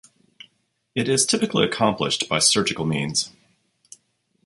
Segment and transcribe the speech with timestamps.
[0.95, 3.29] It is typically accomplished by surgical means.